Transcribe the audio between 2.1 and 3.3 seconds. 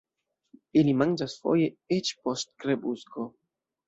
post krepusko.